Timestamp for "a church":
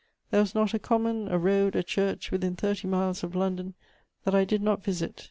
1.75-2.31